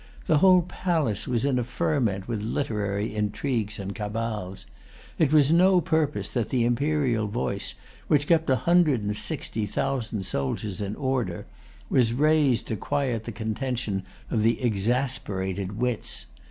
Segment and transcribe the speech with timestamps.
[0.25, 4.65] The whole palace was in a ferment with literary intrigues and cabals.
[5.19, 7.75] It was to no purpose that the imperial voice,
[8.07, 11.45] which kept a hundred and sixty thousand soldiers in order,
[11.87, 14.01] was raised to quiet the contention
[14.31, 16.25] of the exasperated wits.